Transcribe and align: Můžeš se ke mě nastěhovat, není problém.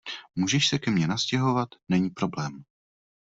Můžeš 0.35 0.67
se 0.69 0.79
ke 0.79 0.91
mě 0.91 1.07
nastěhovat, 1.07 1.69
není 1.89 2.09
problém. 2.09 2.63